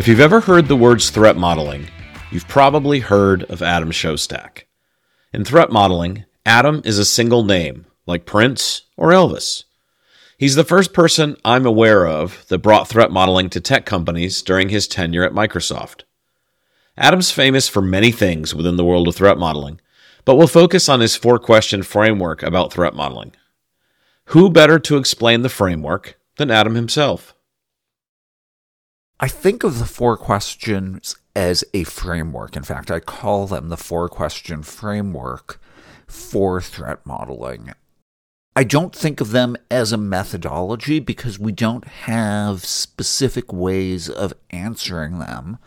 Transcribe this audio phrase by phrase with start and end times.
[0.00, 1.86] If you've ever heard the words threat modeling,
[2.30, 4.62] you've probably heard of Adam Shostack.
[5.34, 9.64] In threat modeling, Adam is a single name, like Prince or Elvis.
[10.38, 14.70] He's the first person I'm aware of that brought threat modeling to tech companies during
[14.70, 16.04] his tenure at Microsoft.
[16.96, 19.82] Adam's famous for many things within the world of threat modeling,
[20.24, 23.32] but we'll focus on his four question framework about threat modeling.
[24.28, 27.34] Who better to explain the framework than Adam himself?
[29.22, 32.56] I think of the four questions as a framework.
[32.56, 35.60] In fact, I call them the four question framework
[36.06, 37.72] for threat modeling.
[38.56, 44.32] I don't think of them as a methodology because we don't have specific ways of
[44.48, 45.58] answering them.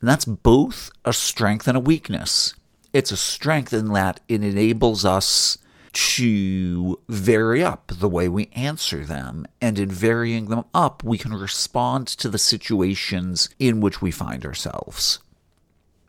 [0.00, 2.54] And that's both a strength and a weakness.
[2.94, 5.58] It's a strength in that it enables us
[5.92, 9.46] to vary up the way we answer them.
[9.60, 14.44] And in varying them up, we can respond to the situations in which we find
[14.44, 15.18] ourselves.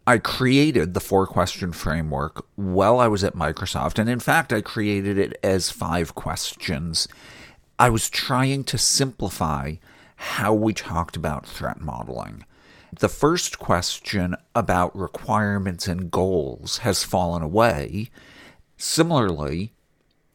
[0.06, 4.00] I created the four question framework while I was at Microsoft.
[4.00, 7.08] And in fact, I created it as five questions.
[7.80, 9.76] I was trying to simplify
[10.16, 12.45] how we talked about threat modeling.
[13.00, 18.09] The first question about requirements and goals has fallen away.
[18.86, 19.72] Similarly,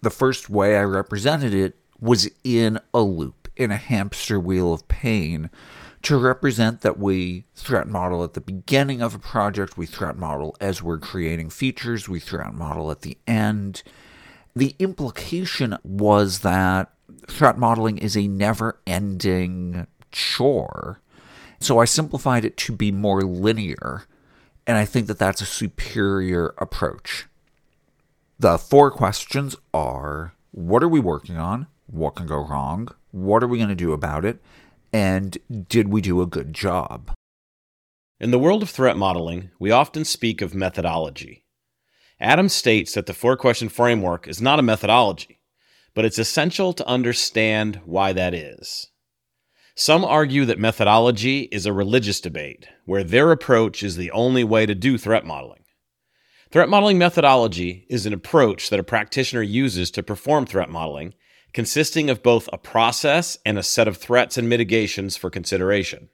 [0.01, 4.89] the first way I represented it was in a loop, in a hamster wheel of
[4.89, 5.51] pain,
[6.01, 10.57] to represent that we threat model at the beginning of a project, we threat model
[10.63, 13.83] as we're creating features, we threat model at the end.
[14.57, 16.91] The implication was that
[17.27, 21.03] threat modeling is a never ending chore.
[21.61, 24.05] So I simplified it to be more linear,
[24.67, 27.27] and I think that that's a superior approach.
[28.41, 31.67] The four questions are what are we working on?
[31.89, 32.87] What can go wrong?
[33.11, 34.41] What are we going to do about it?
[34.93, 35.37] And
[35.69, 37.11] did we do a good job?
[38.21, 41.47] In the world of threat modeling, we often speak of methodology.
[42.21, 45.41] Adam states that the four question framework is not a methodology,
[45.93, 48.87] but it's essential to understand why that is.
[49.75, 54.65] Some argue that methodology is a religious debate, where their approach is the only way
[54.65, 55.58] to do threat modeling.
[56.51, 61.13] Threat modeling methodology is an approach that a practitioner uses to perform threat modeling,
[61.53, 66.09] consisting of both a process and a set of threats and mitigations for consideration.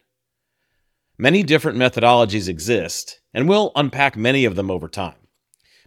[1.16, 5.14] Many different methodologies exist, and we'll unpack many of them over time.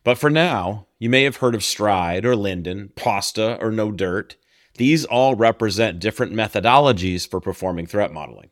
[0.06, 4.38] But for now, you may have heard of Stride or LINDDUN, PASTA or No Dirt.
[4.78, 8.52] These all represent different methodologies for performing threat modeling.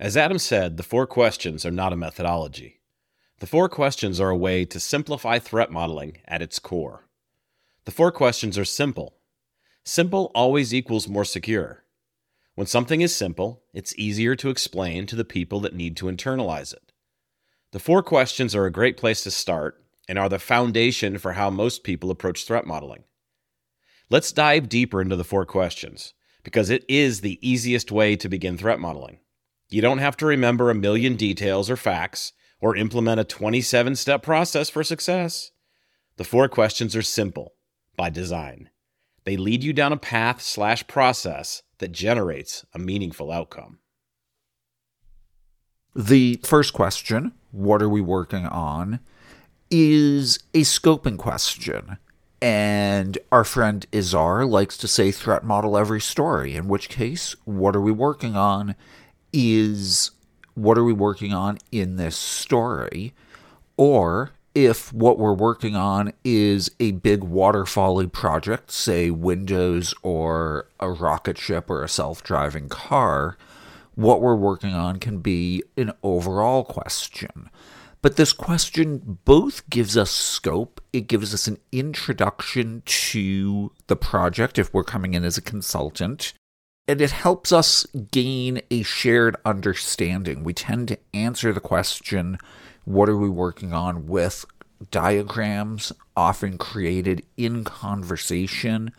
[0.00, 2.80] As Adam said, the four questions are not a methodology.
[3.38, 7.06] The four questions are a way to simplify threat modeling at its core.
[7.84, 9.18] The four questions are simple.
[9.84, 11.84] Simple always equals more secure.
[12.54, 16.72] When something is simple, it's easier to explain to the people that need to internalize
[16.72, 16.92] it.
[17.72, 21.50] The four questions are a great place to start and are the foundation for how
[21.50, 23.04] most people approach threat modeling.
[24.08, 28.56] Let's dive deeper into the four questions because it is the easiest way to begin
[28.56, 29.18] threat modeling.
[29.68, 34.22] You don't have to remember a million details or facts or implement a 27 step
[34.22, 35.50] process for success?
[36.16, 37.54] The four questions are simple
[37.96, 38.70] by design.
[39.24, 43.80] They lead you down a path slash process that generates a meaningful outcome.
[45.94, 49.00] The first question, what are we working on,
[49.70, 51.98] is a scoping question.
[52.40, 57.74] And our friend Izar likes to say threat model every story, in which case, what
[57.74, 58.74] are we working on
[59.32, 60.12] is
[60.56, 63.14] what are we working on in this story?
[63.76, 70.90] Or if what we're working on is a big waterfally project, say Windows or a
[70.90, 73.36] rocket ship or a self driving car,
[73.94, 77.50] what we're working on can be an overall question.
[78.00, 84.58] But this question both gives us scope, it gives us an introduction to the project
[84.58, 86.32] if we're coming in as a consultant,
[86.88, 90.44] and it helps us gain a shared understanding.
[90.44, 92.38] We tend to answer the question,
[92.84, 94.44] what are we working on with
[94.90, 98.92] diagrams often created in conversation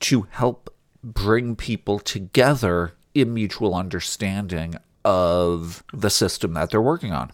[0.00, 7.30] to help bring people together in mutual understanding of the system that they're working on.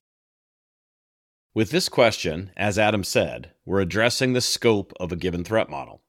[1.54, 6.02] With this question, as Adam said, we're addressing the scope of a given threat model.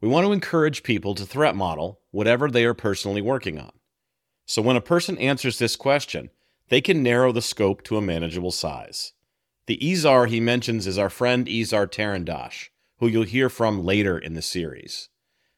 [0.00, 3.72] We want to encourage people to threat model whatever they are personally working on.
[4.46, 6.30] So when a person answers this question,
[6.68, 9.12] they can narrow the scope to a manageable size.
[9.66, 12.68] The Izar he mentions is our friend Izar Tarandach,
[12.98, 15.08] who you'll hear from later in the series.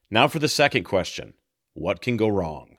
[0.09, 1.33] Now for the second question
[1.73, 2.77] What can go wrong?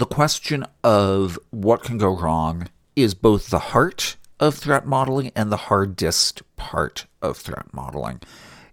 [0.00, 5.52] the question of what can go wrong is both the heart of threat modeling and
[5.52, 8.18] the hardest part of threat modeling.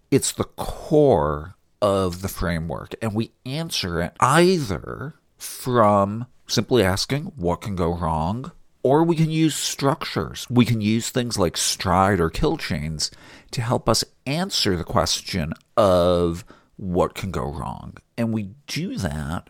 [0.09, 7.61] It's the core of the framework, and we answer it either from simply asking what
[7.61, 8.51] can go wrong,
[8.83, 10.47] or we can use structures.
[10.49, 13.11] We can use things like stride or kill chains
[13.51, 16.45] to help us answer the question of
[16.77, 17.97] what can go wrong.
[18.17, 19.49] And we do that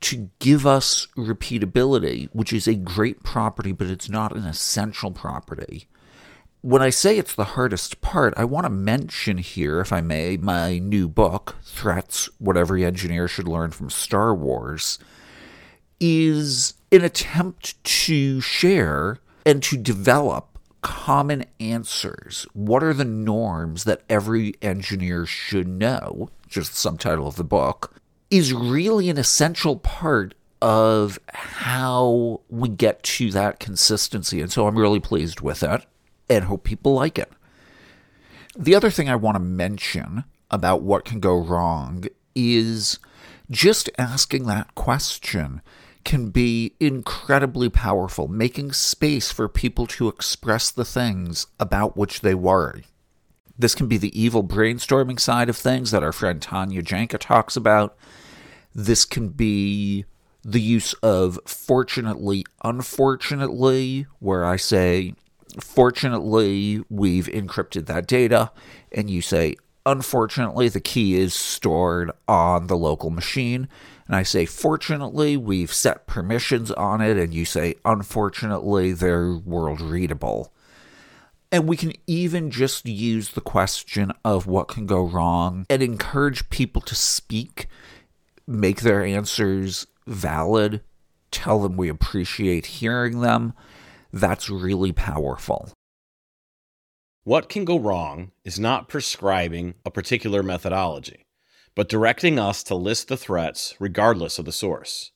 [0.00, 5.86] to give us repeatability, which is a great property, but it's not an essential property.
[6.64, 10.38] When I say it's the hardest part, I want to mention here, if I may,
[10.38, 14.98] my new book, Threats What Every Engineer Should Learn from Star Wars,
[16.00, 22.46] is an attempt to share and to develop common answers.
[22.54, 26.30] What are the norms that every engineer should know?
[26.48, 27.94] Just the subtitle of the book
[28.30, 30.32] is really an essential part
[30.62, 34.40] of how we get to that consistency.
[34.40, 35.84] And so I'm really pleased with it
[36.28, 37.30] and hope people like it.
[38.56, 42.04] The other thing I want to mention about what can go wrong
[42.34, 42.98] is
[43.50, 45.60] just asking that question
[46.04, 52.34] can be incredibly powerful, making space for people to express the things about which they
[52.34, 52.84] worry.
[53.58, 57.56] This can be the evil brainstorming side of things that our friend Tanya Janca talks
[57.56, 57.96] about.
[58.74, 60.04] This can be
[60.42, 65.14] the use of fortunately, unfortunately, where I say,
[65.60, 68.50] fortunately, we've encrypted that data,
[68.92, 69.56] and you say,
[69.86, 73.68] unfortunately, the key is stored on the local machine.
[74.06, 79.80] And I say, fortunately, we've set permissions on it, and you say, unfortunately, they're world
[79.80, 80.52] readable.
[81.50, 86.50] And we can even just use the question of what can go wrong and encourage
[86.50, 87.68] people to speak
[88.46, 90.82] make their answers valid,
[91.30, 93.54] tell them we appreciate hearing them,
[94.14, 95.72] that's really powerful.
[97.24, 101.26] What can go wrong is not prescribing a particular methodology,
[101.74, 105.10] but directing us to list the threats regardless of the source.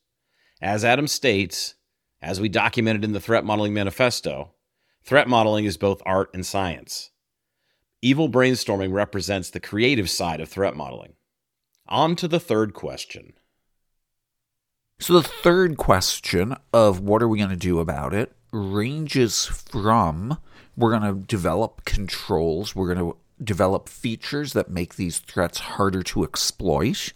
[0.61, 1.75] As Adam states,
[2.21, 4.55] as we documented in the Threat Modeling Manifesto,
[5.05, 7.11] threat modeling is both art and science.
[8.03, 11.13] Evil brainstorming represents the creative side of threat modeling.
[11.87, 13.35] On to the third question.
[14.99, 20.39] So, the third question of what are we going to do about it ranges from
[20.77, 26.03] we're going to develop controls, we're going to develop features that make these threats harder
[26.05, 27.13] to exploit,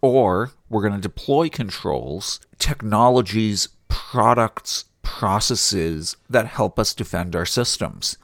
[0.00, 8.18] or we're going to deploy controls, technologies, products, processes that help us defend our systems.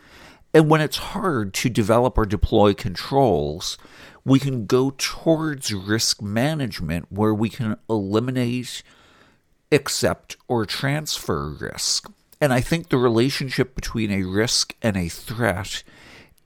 [0.53, 3.79] And when it's hard to develop or deploy controls,
[4.25, 8.83] we can go towards risk management where we can eliminate,
[9.71, 12.11] accept, or transfer risk.
[12.40, 15.82] And I think the relationship between a risk and a threat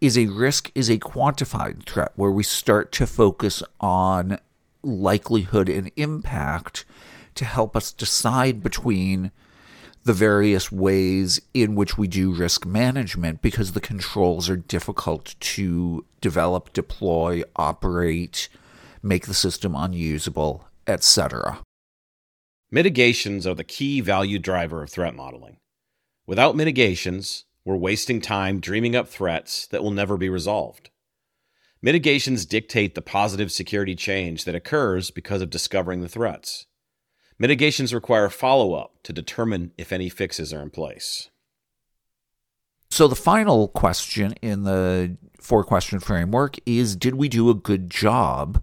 [0.01, 4.39] is a risk is a quantified threat where we start to focus on
[4.83, 6.85] likelihood and impact
[7.35, 9.31] to help us decide between
[10.05, 16.05] the various ways in which we do risk management because the controls are difficult to
[16.21, 18.49] develop, deploy, operate,
[19.03, 21.61] make the system unusable, etc.
[22.71, 25.59] Mitigations are the key value driver of threat modeling.
[26.27, 30.91] Without mitigations, we're wasting time dreaming up threats that will never be resolved.
[31.81, 36.67] Mitigations dictate the positive security change that occurs because of discovering the threats.
[37.39, 41.31] Mitigations require follow up to determine if any fixes are in place.
[42.89, 47.91] So, the final question in the four question framework is Did we do a good
[47.91, 48.63] job?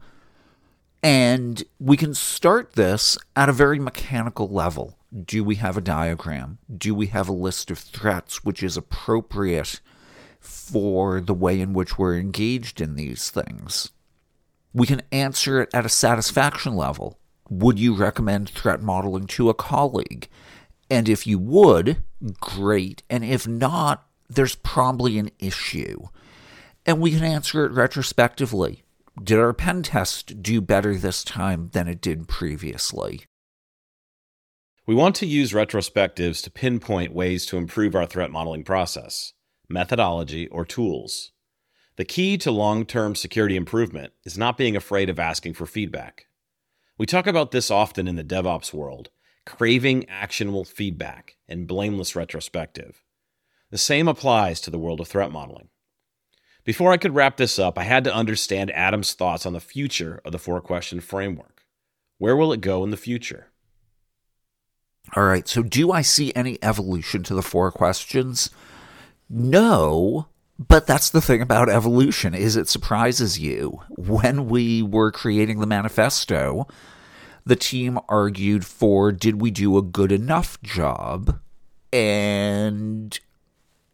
[1.01, 4.97] And we can start this at a very mechanical level.
[5.25, 6.59] Do we have a diagram?
[6.75, 9.79] Do we have a list of threats which is appropriate
[10.39, 13.91] for the way in which we're engaged in these things?
[14.73, 17.17] We can answer it at a satisfaction level.
[17.49, 20.27] Would you recommend threat modeling to a colleague?
[20.89, 22.03] And if you would,
[22.39, 23.03] great.
[23.09, 26.07] And if not, there's probably an issue.
[26.85, 28.83] And we can answer it retrospectively.
[29.21, 33.25] Did our pen test do better this time than it did previously?
[34.87, 39.33] We want to use retrospectives to pinpoint ways to improve our threat modeling process,
[39.67, 41.33] methodology, or tools.
[41.97, 46.27] The key to long term security improvement is not being afraid of asking for feedback.
[46.97, 49.09] We talk about this often in the DevOps world
[49.45, 53.03] craving actionable feedback and blameless retrospective.
[53.69, 55.69] The same applies to the world of threat modeling.
[56.69, 60.21] Before I could wrap this up, I had to understand Adam's thoughts on the future
[60.23, 61.65] of the four question framework.
[62.19, 63.47] Where will it go in the future?
[65.15, 68.51] All right, so do I see any evolution to the four questions?
[69.27, 70.27] No,
[70.59, 73.81] but that's the thing about evolution is it surprises you.
[73.89, 76.67] When we were creating the manifesto,
[77.47, 81.39] the team argued for did we do a good enough job
[81.91, 83.19] and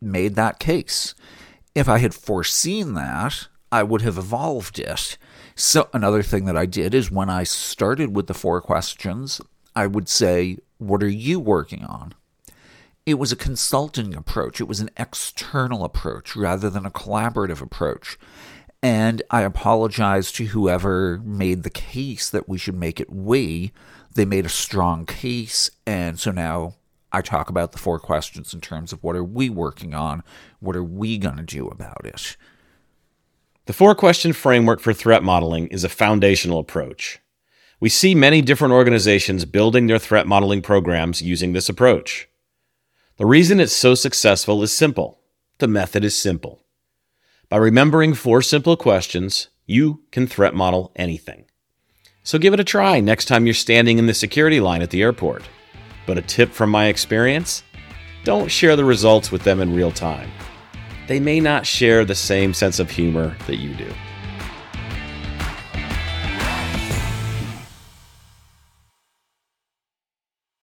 [0.01, 1.15] made that case.
[1.75, 5.17] If I had foreseen that, I would have evolved it.
[5.55, 9.41] So, another thing that I did is when I started with the four questions,
[9.75, 12.13] I would say, What are you working on?
[13.05, 18.17] It was a consulting approach, it was an external approach rather than a collaborative approach.
[18.81, 23.73] And I apologize to whoever made the case that we should make it we.
[24.13, 25.71] They made a strong case.
[25.85, 26.75] And so now
[27.15, 30.21] I talk about the four questions in terms of what are we working on?
[30.59, 32.35] What are we going to do about it?
[33.67, 37.19] The four question framework for threat modeling is a foundational approach.
[37.79, 42.27] We see many different organizations building their threat modeling programs using this approach.
[43.15, 45.21] The reason it's so successful is simple.
[45.59, 46.65] The method is simple.
[47.47, 51.45] By remembering four simple questions, you can threat model anything.
[52.23, 55.01] So give it a try next time you're standing in the security line at the
[55.01, 55.43] airport.
[56.05, 57.63] But a tip from my experience
[58.23, 60.31] don't share the results with them in real time.
[61.07, 63.93] They may not share the same sense of humor that you do.